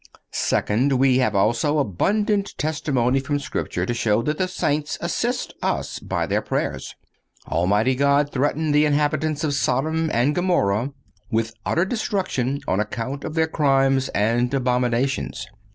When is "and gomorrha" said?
10.11-10.91